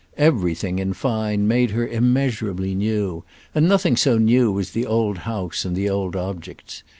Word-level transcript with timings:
Everything 0.17 0.79
in 0.79 0.93
fine 0.93 1.47
made 1.47 1.69
her 1.69 1.87
immeasurably 1.87 2.73
new, 2.73 3.23
and 3.53 3.67
nothing 3.69 3.95
so 3.95 4.17
new 4.17 4.59
as 4.59 4.71
the 4.71 4.87
old 4.87 5.19
house 5.29 5.63
and 5.63 5.75
the 5.75 5.91
old 5.91 6.15
objects. 6.15 6.81